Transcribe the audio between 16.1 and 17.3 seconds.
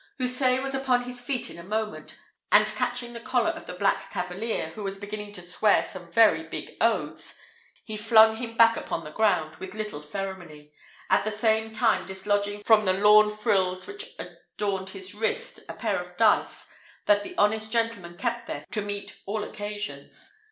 dice, that